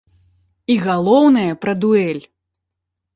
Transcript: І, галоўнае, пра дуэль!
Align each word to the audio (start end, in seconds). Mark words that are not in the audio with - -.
І, 0.75 0.77
галоўнае, 0.85 1.51
пра 1.65 1.73
дуэль! 1.83 2.23